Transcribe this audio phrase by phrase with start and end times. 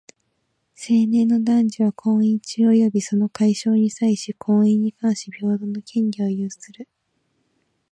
[0.73, 6.89] 成年の男女は、婚姻中及びその解消に際し、婚姻に関し平等の権利を有する。